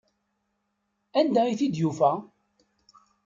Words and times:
Anda 1.19 1.41
ay 1.45 1.55
t-id-yufa? 1.59 2.11